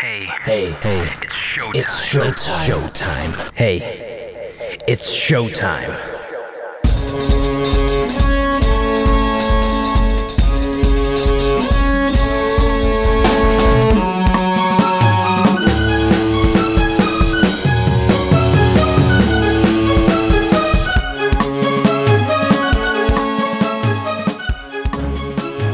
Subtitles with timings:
[0.00, 1.74] Hey, Hey, hey, it's showtime.
[1.74, 2.88] it's showtime.
[2.88, 3.52] Showtime.
[3.54, 5.90] Hey, it's showtime.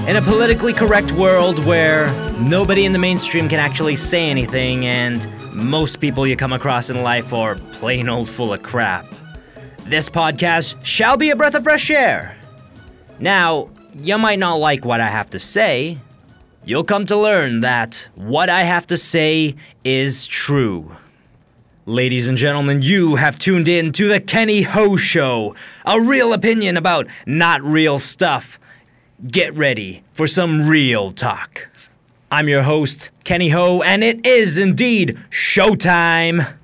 [0.08, 2.08] In a politically correct world where
[2.38, 7.02] nobody in the mainstream can actually say anything and most people you come across in
[7.02, 9.06] life are plain old full of crap,
[9.84, 12.36] this podcast shall be a breath of fresh air.
[13.18, 15.98] Now, you might not like what I have to say.
[16.64, 20.94] You'll come to learn that what I have to say is true.
[21.86, 26.76] Ladies and gentlemen, you have tuned in to the Kenny Ho Show, a real opinion
[26.76, 28.58] about not real stuff.
[29.26, 31.68] Get ready for some real talk.
[32.28, 36.54] I'm your host, Kenny Ho, and it is indeed showtime.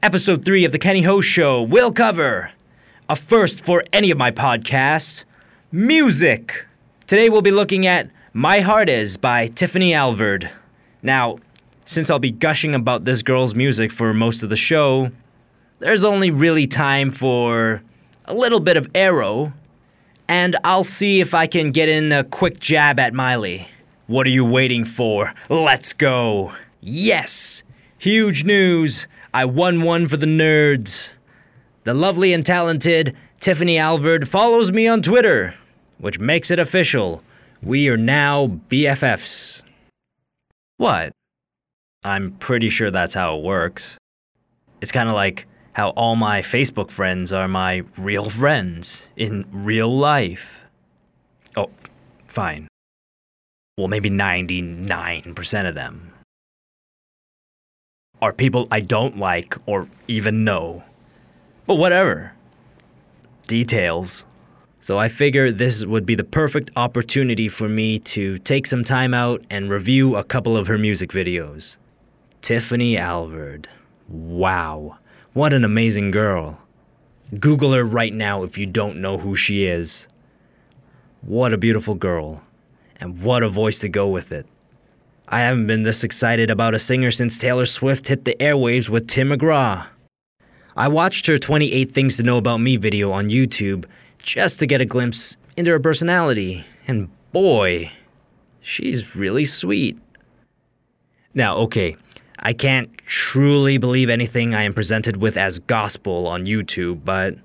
[0.00, 2.52] Episode 3 of The Kenny Ho Show will cover
[3.08, 5.24] a first for any of my podcasts
[5.72, 6.66] music.
[7.08, 10.52] Today we'll be looking at My Heart Is by Tiffany Alvord.
[11.02, 11.38] Now,
[11.84, 15.10] since I'll be gushing about this girl's music for most of the show,
[15.80, 17.82] there's only really time for
[18.26, 19.52] a little bit of arrow
[20.28, 23.68] and I'll see if I can get in a quick jab at Miley.
[24.06, 25.34] What are you waiting for?
[25.50, 26.54] Let's go.
[26.80, 27.64] Yes!
[27.98, 29.08] Huge news!
[29.34, 31.12] I won one for the nerds.
[31.82, 35.56] The lovely and talented Tiffany Alvord follows me on Twitter,
[35.98, 37.22] which makes it official.
[37.62, 39.62] We are now BFFs.
[40.76, 41.12] What?
[42.04, 43.98] I'm pretty sure that's how it works.
[44.80, 49.92] It's kind of like how all my Facebook friends are my real friends in real
[49.94, 50.60] life.
[51.56, 51.70] Oh,
[52.28, 52.68] fine.
[53.76, 56.12] Well, maybe 99% of them
[58.22, 60.82] are people I don't like or even know.
[61.66, 62.32] But whatever.
[63.46, 64.24] Details.
[64.80, 69.12] So I figure this would be the perfect opportunity for me to take some time
[69.12, 71.76] out and review a couple of her music videos.
[72.40, 73.68] Tiffany Alvord.
[74.08, 74.98] Wow.
[75.34, 76.58] What an amazing girl.
[77.40, 80.06] Google her right now if you don't know who she is.
[81.20, 82.40] What a beautiful girl.
[83.00, 84.46] And what a voice to go with it.
[85.28, 89.08] I haven't been this excited about a singer since Taylor Swift hit the airwaves with
[89.08, 89.86] Tim McGraw.
[90.76, 93.86] I watched her 28 Things to Know About Me video on YouTube
[94.18, 97.90] just to get a glimpse into her personality, and boy,
[98.60, 99.98] she's really sweet.
[101.34, 101.96] Now, okay,
[102.38, 107.36] I can't truly believe anything I am presented with as gospel on YouTube, but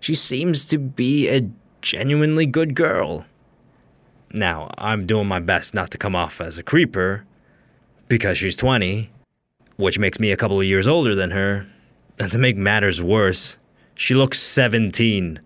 [0.00, 1.48] she seems to be a
[1.80, 3.26] genuinely good girl.
[4.32, 7.24] Now, I'm doing my best not to come off as a creeper
[8.08, 9.10] because she's 20,
[9.76, 11.66] which makes me a couple of years older than her.
[12.18, 13.58] And to make matters worse,
[13.94, 15.40] she looks 17.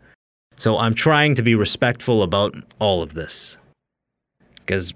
[0.57, 3.57] So I'm trying to be respectful about all of this.
[4.57, 4.95] Because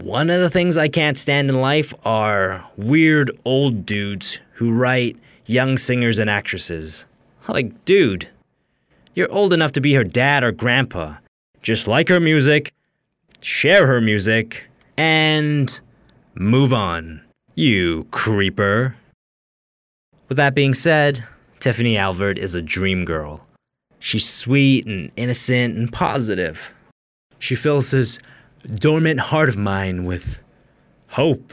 [0.00, 5.16] one of the things I can't stand in life are weird old dudes who write
[5.46, 7.06] young singers and actresses.
[7.48, 8.28] Like, dude,
[9.14, 11.14] you're old enough to be her dad or grandpa.
[11.62, 12.73] Just like her music,
[13.44, 14.64] share her music,
[14.96, 15.78] and
[16.34, 17.20] move on.
[17.54, 18.96] You creeper.
[20.28, 21.22] With that being said,
[21.60, 23.46] Tiffany Alvord is a dream girl.
[23.98, 26.72] She's sweet and innocent and positive.
[27.38, 28.18] She fills this
[28.76, 30.38] dormant heart of mine with
[31.08, 31.52] hope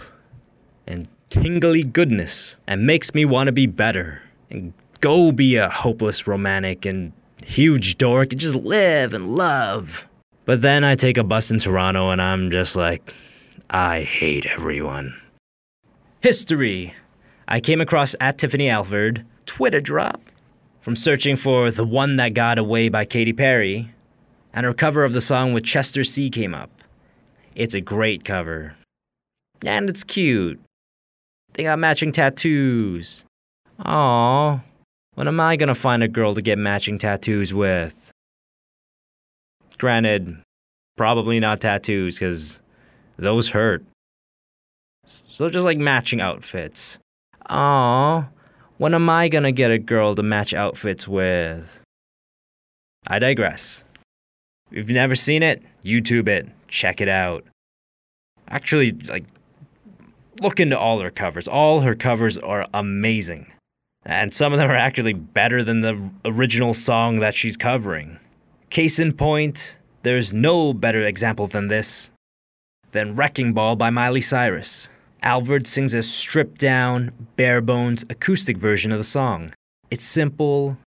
[0.87, 6.25] and tingly goodness and makes me want to be better and go be a hopeless
[6.25, 7.11] romantic and
[7.45, 10.07] huge dork and just live and love.
[10.45, 13.13] But then I take a bus in Toronto and I'm just like,
[13.69, 15.15] I hate everyone.
[16.21, 16.93] History.
[17.47, 20.21] I came across at Tiffany Alvord Twitter drop
[20.81, 23.93] from searching for The One That Got Away by Katy Perry,
[24.53, 26.69] and her cover of the song with Chester See came up.
[27.55, 28.75] It's a great cover.
[29.65, 30.59] And it's cute.
[31.53, 33.25] They got matching tattoos.
[33.79, 34.63] Aww.
[35.15, 38.10] When am I gonna find a girl to get matching tattoos with?
[39.77, 40.37] Granted,
[40.97, 42.59] probably not tattoos, because
[43.17, 43.83] those hurt.
[45.05, 46.99] So just like matching outfits.
[47.49, 48.27] Aww.
[48.77, 51.79] When am I gonna get a girl to match outfits with?
[53.07, 53.83] I digress.
[54.71, 56.47] If you've never seen it, YouTube it.
[56.67, 57.43] Check it out.
[58.47, 59.25] Actually, like,
[60.39, 61.47] look into all her covers.
[61.47, 63.51] All her covers are amazing.
[64.03, 68.19] And some of them are actually better than the original song that she's covering.
[68.71, 72.09] Case in point, there's no better example than this
[72.93, 74.87] than Wrecking Ball by Miley Cyrus.
[75.21, 79.51] Alvord sings a stripped down, bare bones acoustic version of the song.
[79.89, 80.77] It's simple,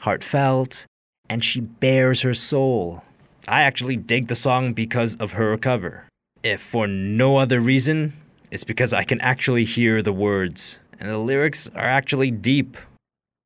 [0.00, 0.84] heartfelt,
[1.30, 3.02] and she bears her soul.
[3.48, 6.04] I actually dig the song because of her cover.
[6.42, 8.12] If for no other reason,
[8.50, 12.76] it's because I can actually hear the words, and the lyrics are actually deep.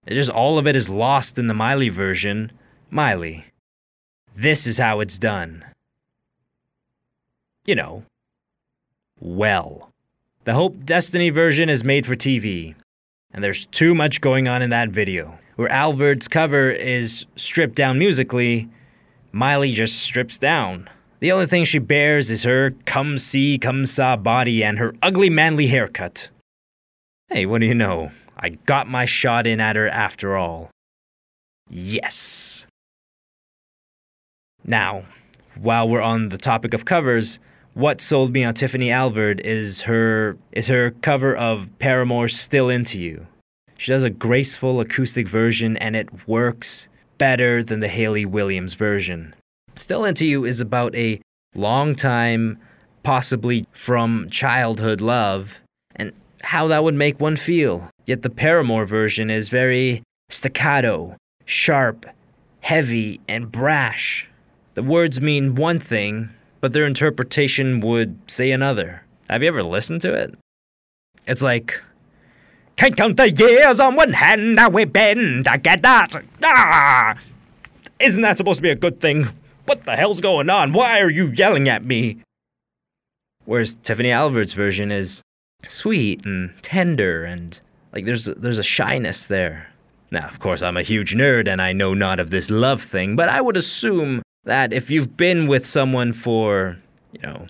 [0.08, 2.50] Just all of it is lost in the Miley version.
[2.90, 3.44] Miley,
[4.38, 5.64] this is how it's done.
[7.66, 8.04] You know,
[9.18, 9.90] well.
[10.44, 12.74] The Hope Destiny version is made for TV,
[13.32, 15.38] and there's too much going on in that video.
[15.56, 18.68] Where Alvord's cover is stripped down musically,
[19.32, 20.88] Miley just strips down.
[21.18, 25.28] The only thing she bears is her come see, come saw body and her ugly
[25.28, 26.30] manly haircut.
[27.28, 28.12] Hey, what do you know?
[28.38, 30.70] I got my shot in at her after all.
[31.68, 32.67] Yes.
[34.68, 35.04] Now,
[35.58, 37.40] while we're on the topic of covers,
[37.72, 43.00] what sold me on Tiffany Alvord is her is her cover of Paramore's Still Into
[43.00, 43.26] You.
[43.78, 49.34] She does a graceful acoustic version and it works better than the Hayley Williams version.
[49.76, 51.22] Still Into You is about a
[51.54, 52.58] long time,
[53.02, 55.62] possibly from childhood love,
[55.96, 56.12] and
[56.42, 57.88] how that would make one feel.
[58.04, 61.16] Yet the Paramore version is very staccato,
[61.46, 62.04] sharp,
[62.60, 64.28] heavy, and brash.
[64.78, 66.30] The words mean one thing,
[66.60, 69.02] but their interpretation would say another.
[69.28, 70.38] Have you ever listened to it?
[71.26, 71.82] It's like,
[72.76, 76.22] can't count the years on one hand, now we bend together.
[76.44, 77.16] Ah!
[77.98, 79.30] Isn't that supposed to be a good thing?
[79.64, 80.72] What the hell's going on?
[80.72, 82.18] Why are you yelling at me?
[83.46, 85.22] Whereas Tiffany Alvord's version is
[85.66, 87.60] sweet and tender and
[87.92, 89.72] like there's there's a shyness there.
[90.12, 93.16] Now, of course, I'm a huge nerd and I know not of this love thing,
[93.16, 96.78] but I would assume that if you've been with someone for,
[97.12, 97.46] you know,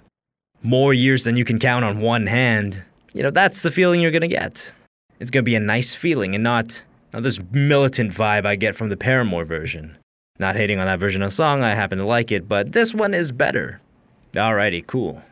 [0.62, 2.82] more years than you can count on one hand,
[3.14, 4.72] you know, that's the feeling you're going to get.
[5.20, 8.74] It's going to be a nice feeling and not, not this militant vibe I get
[8.74, 9.96] from the Paramore version.
[10.40, 12.92] Not hating on that version of the song, I happen to like it, but this
[12.92, 13.80] one is better.
[14.34, 15.22] Alrighty, cool.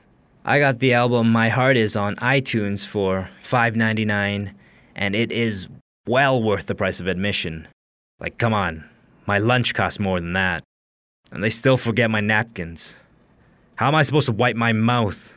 [0.45, 4.53] I got the album My Heart Is on iTunes for $5.99,
[4.95, 5.67] and it is
[6.07, 7.67] well worth the price of admission.
[8.21, 8.89] Like, come on,
[9.27, 10.63] my lunch costs more than that.
[11.33, 12.95] And they still forget my napkins.
[13.77, 15.35] How am I supposed to wipe my mouth?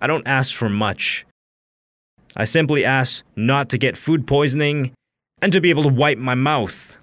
[0.00, 1.24] I don't ask for much.
[2.36, 4.92] I simply ask not to get food poisoning
[5.40, 6.96] and to be able to wipe my mouth.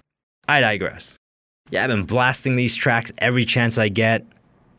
[0.46, 1.16] I digress.
[1.70, 4.26] Yeah, I've been blasting these tracks every chance I get,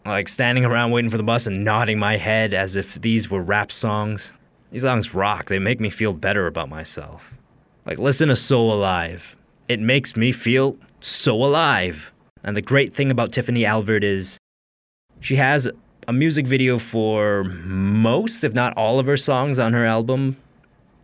[0.05, 3.41] like standing around waiting for the bus and nodding my head as if these were
[3.41, 4.31] rap songs.
[4.71, 7.33] These songs rock, they make me feel better about myself.
[7.85, 9.35] Like, listen to So Alive.
[9.67, 12.12] It makes me feel so alive.
[12.43, 14.37] And the great thing about Tiffany Alvord is
[15.21, 15.69] she has
[16.07, 20.35] a music video for most, if not all, of her songs on her album.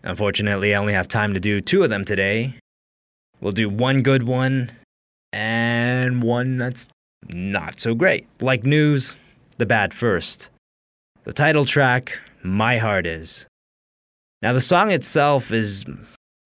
[0.04, 2.56] Unfortunately, I only have time to do two of them today.
[3.40, 4.72] We'll do one good one
[5.32, 6.90] and one that's
[7.34, 8.28] not so great.
[8.42, 9.16] Like news,
[9.58, 10.50] the bad first.
[11.24, 13.46] The title track, My Heart Is.
[14.42, 15.86] Now, the song itself is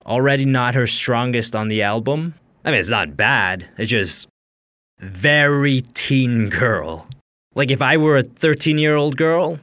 [0.05, 2.33] already not her strongest on the album.
[2.65, 4.27] I mean, it's not bad, it's just
[4.99, 7.07] very teen girl.
[7.55, 9.59] Like if I were a 13 year old girl,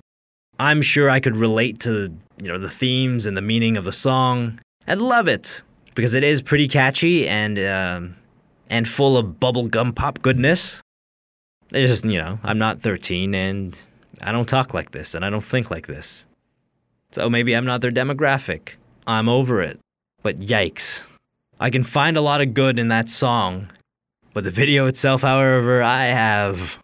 [0.59, 3.93] I'm sure I could relate to you know the themes and the meaning of the
[3.93, 5.63] song and love it
[5.95, 8.17] because it is pretty catchy and um,
[8.69, 10.81] and full of bubblegum pop goodness.
[11.73, 13.79] It's just you know I'm not 13 and
[14.23, 16.27] I don't talk like this and I don't think like this,
[17.13, 18.75] so maybe I'm not their demographic.
[19.07, 19.79] I'm over it.
[20.23, 21.07] But yikes.
[21.59, 23.69] I can find a lot of good in that song,
[24.33, 26.79] but the video itself, however, I have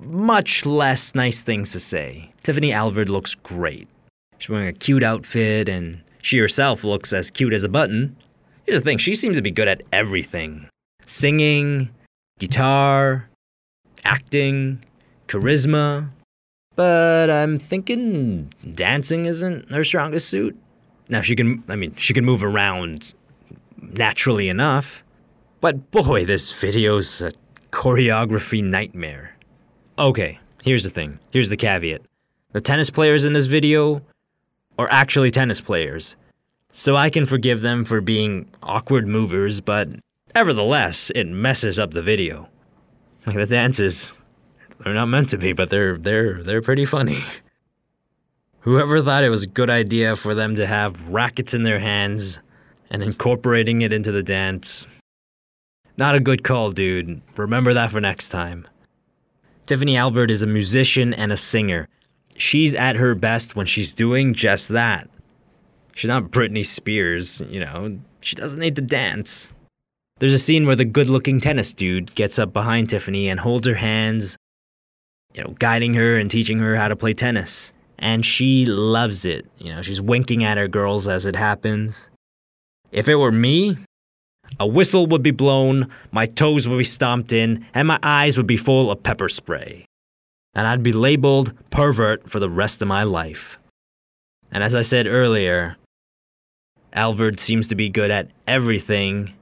[0.00, 2.32] much less nice things to say.
[2.42, 3.88] Tiffany Alvord looks great.
[4.38, 8.16] She's wearing a cute outfit, and she herself looks as cute as a button.
[8.64, 10.68] Here's the thing she seems to be good at everything
[11.06, 11.90] singing,
[12.38, 13.28] guitar,
[14.04, 14.82] acting,
[15.28, 16.08] charisma.
[16.76, 20.58] But I'm thinking dancing isn't her strongest suit.
[21.08, 23.14] Now she can, I mean, she can move around
[23.80, 25.03] naturally enough.
[25.64, 27.32] But boy, this video's a
[27.70, 29.34] choreography nightmare.
[29.98, 31.18] Okay, here's the thing.
[31.30, 32.02] Here's the caveat.
[32.52, 34.02] The tennis players in this video
[34.78, 36.16] are actually tennis players.
[36.70, 39.88] So I can forgive them for being awkward movers, but
[40.34, 42.46] nevertheless, it messes up the video.
[43.26, 44.12] Like the dances,
[44.80, 47.24] they're not meant to be, but they're they're they're pretty funny.
[48.60, 52.38] Whoever thought it was a good idea for them to have rackets in their hands
[52.90, 54.86] and incorporating it into the dance.
[55.96, 57.20] Not a good call, dude.
[57.36, 58.66] Remember that for next time.
[59.66, 61.88] Tiffany Alvord is a musician and a singer.
[62.36, 65.08] she's at her best when she's doing just that.
[65.94, 69.52] She's not Britney Spears, you know, she doesn't need to dance.
[70.18, 73.66] There's a scene where the good looking tennis dude gets up behind Tiffany and holds
[73.66, 74.36] her hands,
[75.34, 77.72] you know, guiding her and teaching her how to play tennis.
[77.98, 79.46] And she loves it.
[79.58, 82.08] You know, she's winking at her girls as it happens.
[82.90, 83.76] If it were me,
[84.60, 88.46] a whistle would be blown, my toes would be stomped in, and my eyes would
[88.46, 89.84] be full of pepper spray.
[90.54, 93.58] And I'd be labeled pervert for the rest of my life.
[94.52, 95.76] And as I said earlier,
[96.92, 99.34] Alvord seems to be good at everything,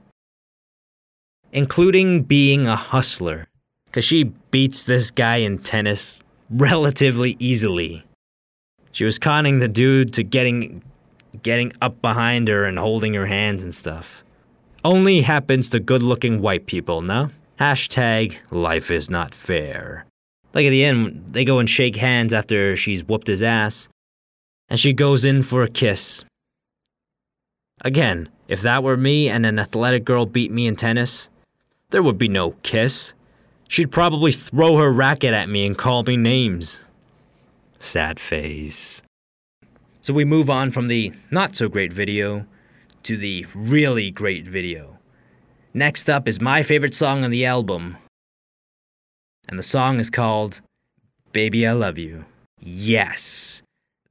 [1.51, 3.47] including being a hustler,
[3.85, 6.19] because she beats this guy in tennis
[6.49, 8.03] relatively easily.
[8.91, 10.83] She was conning the dude to getting
[11.41, 14.22] getting up behind her and holding her hands and stuff.
[14.85, 17.29] Only happens to good looking white people, no?
[17.57, 20.05] Hashtag life is not fair.
[20.53, 23.87] Like at the end, they go and shake hands after she's whooped his ass,
[24.67, 26.25] and she goes in for a kiss.
[27.81, 31.29] Again, if that were me and an athletic girl beat me in tennis,
[31.91, 33.13] there would be no kiss.
[33.69, 36.81] She'd probably throw her racket at me and call me names.
[37.79, 39.01] Sad face.
[40.01, 42.45] So we move on from the not so great video
[43.03, 44.97] to the really great video.
[45.73, 47.97] Next up is my favorite song on the album.
[49.47, 50.61] And the song is called
[51.31, 52.25] Baby I Love You.
[52.59, 53.61] Yes,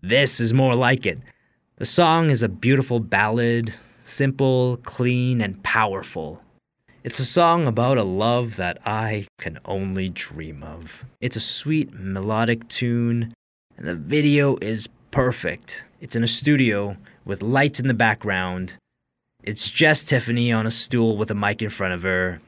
[0.02, 1.18] this is more like it.
[1.76, 6.42] The song is a beautiful ballad, simple, clean, and powerful.
[7.04, 11.04] It's a song about a love that I can only dream of.
[11.20, 13.34] It's a sweet, melodic tune,
[13.76, 15.84] and the video is perfect.
[16.00, 18.76] It's in a studio with lights in the background.
[19.42, 22.40] It's just Tiffany on a stool with a mic in front of her.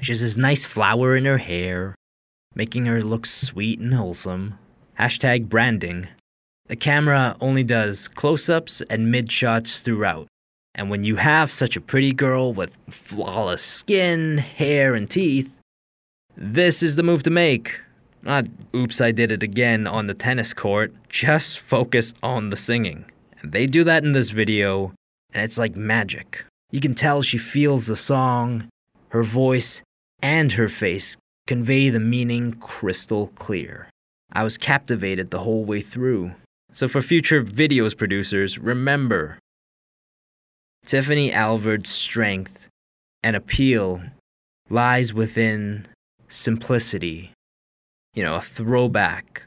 [0.00, 1.94] She has this nice flower in her hair,
[2.54, 4.58] making her look sweet and wholesome.
[4.98, 6.08] Hashtag branding.
[6.66, 10.26] The camera only does close ups and mid shots throughout.
[10.74, 15.58] And when you have such a pretty girl with flawless skin, hair, and teeth,
[16.36, 17.80] this is the move to make.
[18.22, 20.92] Not, oops, I did it again on the tennis court.
[21.08, 23.06] Just focus on the singing.
[23.42, 24.92] They do that in this video,
[25.36, 26.46] and it's like magic.
[26.72, 28.70] You can tell she feels the song,
[29.10, 29.82] her voice,
[30.22, 33.90] and her face convey the meaning crystal clear.
[34.32, 36.32] I was captivated the whole way through.
[36.72, 39.38] So, for future videos producers, remember
[40.86, 42.68] Tiffany Alvord's strength
[43.22, 44.00] and appeal
[44.70, 45.86] lies within
[46.28, 47.32] simplicity.
[48.14, 49.42] You know, a throwback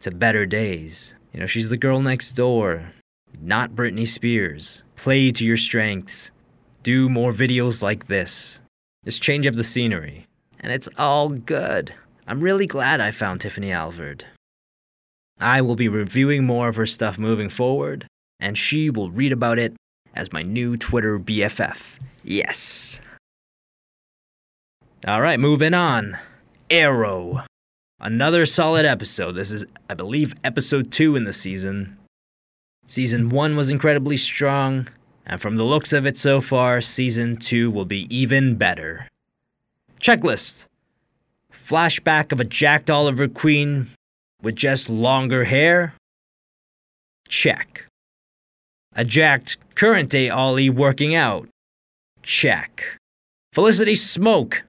[0.00, 1.14] to better days.
[1.32, 2.92] You know, she's the girl next door,
[3.40, 4.82] not Britney Spears.
[4.96, 6.30] Play to your strengths.
[6.82, 8.60] Do more videos like this.
[9.04, 10.26] Just change up the scenery.
[10.60, 11.94] And it's all good.
[12.26, 14.24] I'm really glad I found Tiffany Alvord.
[15.38, 18.06] I will be reviewing more of her stuff moving forward,
[18.40, 19.74] and she will read about it
[20.14, 21.98] as my new Twitter BFF.
[22.22, 23.00] Yes.
[25.06, 26.16] All right, moving on.
[26.70, 27.44] Arrow.
[28.00, 29.32] Another solid episode.
[29.32, 31.98] This is, I believe, episode two in the season.
[32.86, 34.88] Season one was incredibly strong,
[35.24, 39.08] and from the looks of it so far, season two will be even better.
[40.00, 40.66] Checklist
[41.52, 43.90] Flashback of a jacked Oliver Queen
[44.42, 45.94] with just longer hair?
[47.26, 47.86] Check.
[48.94, 51.48] A jacked current day Ollie working out?
[52.22, 52.98] Check.
[53.52, 54.60] Felicity Smoak?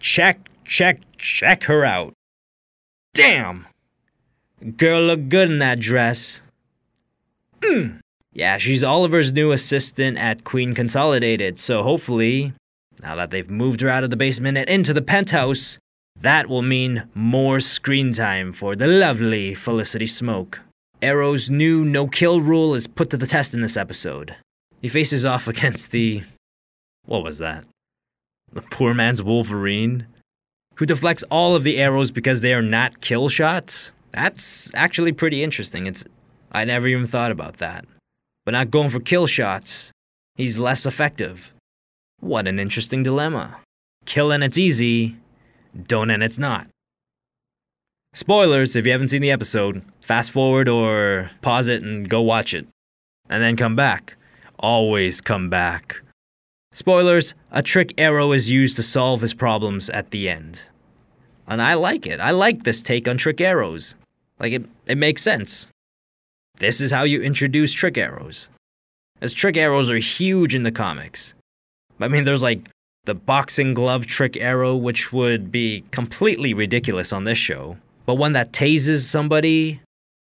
[0.00, 2.14] Check, check, check her out.
[3.14, 3.66] Damn!
[4.76, 6.42] Girl looked good in that dress.
[7.60, 8.00] Mm.
[8.32, 12.52] Yeah, she's Oliver's new assistant at Queen Consolidated, so hopefully,
[13.02, 15.78] now that they've moved her out of the basement and into the penthouse,
[16.20, 20.58] that will mean more screen time for the lovely Felicity Smoak.
[21.00, 24.34] Arrow's new no kill rule is put to the test in this episode.
[24.82, 26.22] He faces off against the.
[27.06, 27.64] What was that?
[28.52, 30.06] The poor man's Wolverine?
[30.76, 33.92] Who deflects all of the arrows because they are not kill shots?
[34.10, 35.86] That's actually pretty interesting.
[35.86, 36.04] It's.
[36.50, 37.84] I never even thought about that.
[38.44, 39.92] But not going for kill shots,
[40.34, 41.52] he's less effective.
[42.20, 43.58] What an interesting dilemma.
[44.06, 45.16] Kill and it's easy,
[45.86, 46.66] don't and it's not.
[48.14, 52.54] Spoilers if you haven't seen the episode, fast forward or pause it and go watch
[52.54, 52.66] it.
[53.28, 54.16] And then come back.
[54.58, 56.00] Always come back.
[56.72, 60.62] Spoilers a trick arrow is used to solve his problems at the end.
[61.46, 62.20] And I like it.
[62.20, 63.94] I like this take on trick arrows.
[64.38, 65.68] Like, it, it makes sense.
[66.58, 68.48] This is how you introduce trick arrows.
[69.20, 71.34] As trick arrows are huge in the comics.
[72.00, 72.68] I mean, there's like
[73.04, 77.76] the boxing glove trick arrow, which would be completely ridiculous on this show.
[78.06, 79.80] but one that tases somebody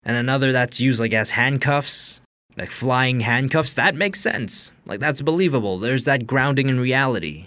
[0.04, 2.20] and another that's used like as handcuffs,
[2.58, 4.72] like flying handcuffs, that makes sense.
[4.88, 5.78] Like that's believable.
[5.78, 7.46] There's that grounding in reality.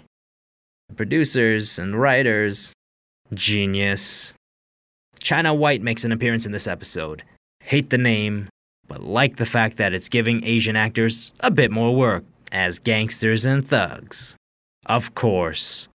[0.87, 2.71] The producers and writers,
[3.33, 4.33] genius.
[5.19, 7.23] China White makes an appearance in this episode.
[7.61, 8.47] Hate the name,
[8.87, 13.45] but like the fact that it's giving Asian actors a bit more work as gangsters
[13.45, 14.35] and thugs.
[14.85, 15.87] Of course.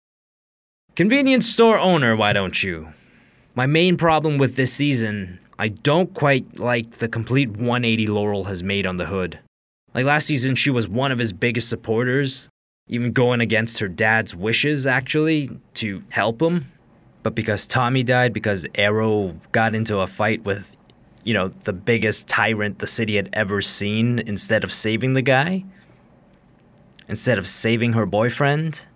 [0.94, 2.92] Convenience store owner, why don't you?
[3.54, 8.62] My main problem with this season, I don't quite like the complete 180 Laurel has
[8.62, 9.38] made on the hood.
[9.94, 12.48] Like last season, she was one of his biggest supporters,
[12.88, 16.70] even going against her dad's wishes, actually, to help him.
[17.22, 20.76] But because Tommy died, because Arrow got into a fight with,
[21.26, 25.64] you know, the biggest tyrant the city had ever seen, instead of saving the guy,
[27.08, 28.86] instead of saving her boyfriend,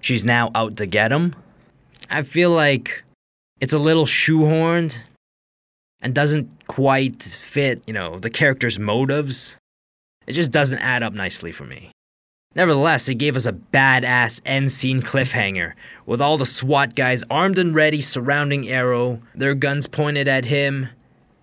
[0.00, 1.36] she's now out to get him.
[2.10, 3.04] I feel like
[3.60, 4.98] it's a little shoehorned
[6.00, 9.56] and doesn't quite fit, you know, the character's motives.
[10.26, 11.92] It just doesn't add up nicely for me.
[12.56, 15.74] Nevertheless, it gave us a badass end scene cliffhanger
[16.06, 20.88] with all the SWAT guys armed and ready surrounding Arrow, their guns pointed at him,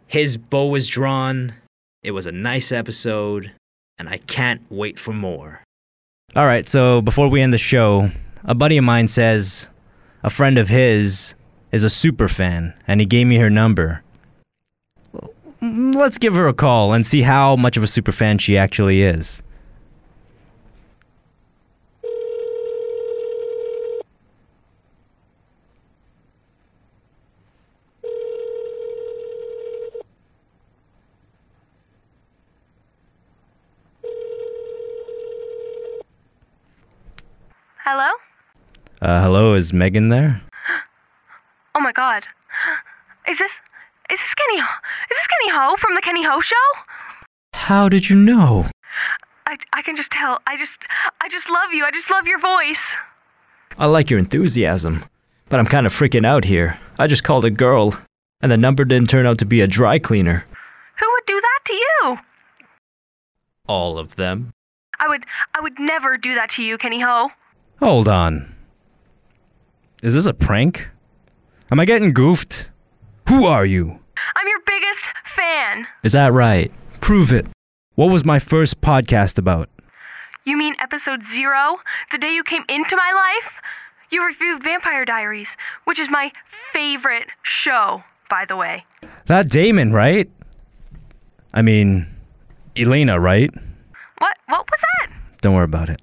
[0.07, 1.53] his bow is drawn.
[2.01, 3.51] It was a nice episode,
[3.99, 5.61] and I can't wait for more.
[6.35, 8.11] All right, so before we end the show,
[8.43, 9.69] a buddy of mine says
[10.23, 11.35] a friend of his
[11.71, 14.03] is a super fan, and he gave me her number.
[15.61, 19.01] Let's give her a call and see how much of a super fan she actually
[19.01, 19.41] is.
[37.89, 38.09] Hello?
[39.01, 40.41] Uh, hello, is Megan there?
[41.73, 42.25] Oh my god.
[43.29, 43.51] Is this
[44.11, 44.79] is this Kenny Ho-
[45.11, 46.55] is this Kenny Ho from the Kenny Ho show?
[47.53, 48.65] How did you know?
[49.45, 50.39] I I can just tell.
[50.47, 50.73] I just
[51.21, 51.85] I just love you.
[51.85, 52.81] I just love your voice.
[53.77, 55.05] I like your enthusiasm,
[55.47, 56.77] but I'm kind of freaking out here.
[56.99, 57.97] I just called a girl,
[58.41, 60.45] and the number didn't turn out to be a dry cleaner.
[60.99, 62.17] Who would do that to you?
[63.67, 64.51] All of them.
[64.99, 67.29] I would I would never do that to you, Kenny Ho.
[67.79, 68.55] Hold on.
[70.01, 70.89] Is this a prank?
[71.71, 72.69] Am I getting goofed?
[73.29, 73.99] Who are you?
[74.35, 75.87] I'm your biggest fan.
[76.03, 76.71] Is that right?
[77.01, 77.45] Prove it.
[77.95, 79.69] What was my first podcast about?
[80.45, 81.77] You mean episode 0?
[82.11, 83.53] The day you came into my life?
[84.09, 85.49] You reviewed Vampire Diaries,
[85.83, 86.31] which is my
[86.71, 88.85] favorite show, by the way.
[89.25, 90.29] That Damon, right?
[91.53, 92.07] I mean,
[92.75, 93.51] Elena, right?
[94.19, 95.11] What what was that?
[95.41, 96.01] Don't worry about it.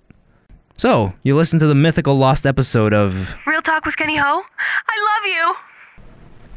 [0.77, 3.37] So, you listened to the mythical lost episode of.
[3.47, 4.23] Real talk with Kenny Ho?
[4.25, 5.55] I love you.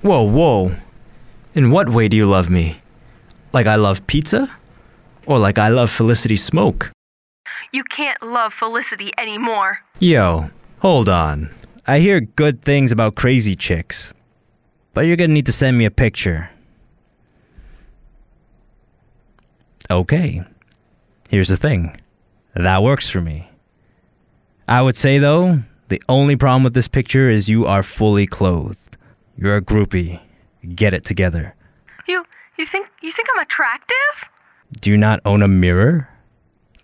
[0.10, 0.75] Whoa, whoa.
[1.53, 2.82] In what way do you love me?
[3.53, 4.56] Like I love pizza?
[5.25, 6.91] Or like I love Felicity Smoak?
[7.71, 9.80] You can't love Felicity anymore.
[9.99, 10.49] Yo,
[10.80, 11.49] hold on.
[11.86, 14.13] I hear good things about crazy chicks.
[14.93, 16.49] But you're gonna need to send me a picture.
[19.89, 20.43] Okay.
[21.30, 21.99] Here's the thing
[22.56, 23.49] that works for me.
[24.67, 28.97] I would say, though, the only problem with this picture is you are fully clothed.
[29.38, 30.19] You're a groupie.
[30.75, 31.56] Get it together.
[32.08, 32.25] You
[32.58, 33.95] you think you think I'm attractive?
[34.82, 36.10] Do you not own a mirror?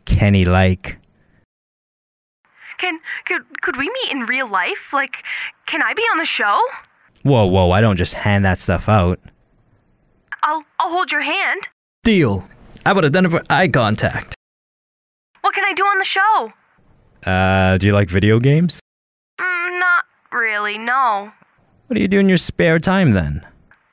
[0.06, 1.00] Kenny like.
[2.78, 4.94] Can could could we meet in real life?
[4.94, 5.24] Like
[5.66, 6.62] can I be on the show?
[7.24, 9.20] Whoa, whoa, I don't just hand that stuff out.
[10.44, 11.68] I'll I'll hold your hand.
[12.04, 12.48] Deal.
[12.86, 14.36] I would have done it for eye contact.
[15.42, 16.54] What can I do on the show?
[17.26, 18.80] Uh, do you like video games?
[19.40, 20.78] Mm, not really.
[20.78, 21.32] No.
[21.88, 23.46] What do you do in your spare time then?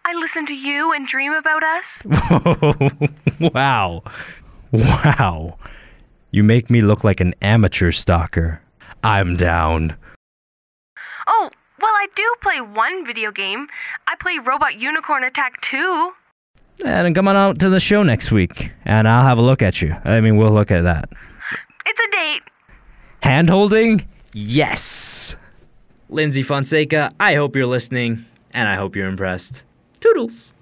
[0.04, 3.00] I listen to you and dream about us.
[3.54, 4.02] wow.
[4.72, 5.58] Wow.
[6.32, 8.60] You make me look like an amateur stalker.
[9.02, 9.96] I'm down.
[11.26, 13.68] Oh, well, I do play one video game.
[14.06, 16.12] I play Robot Unicorn Attack 2.
[16.84, 19.82] And come on out to the show next week, and I'll have a look at
[19.82, 19.96] you.
[20.04, 21.08] I mean, we'll look at that.
[21.86, 22.42] It's a date.
[23.22, 24.06] Hand holding?
[24.32, 25.36] Yes.
[26.10, 29.62] Lyndsy Fonseca, I hope you're listening, and I hope you're impressed.
[30.00, 30.52] Toodles.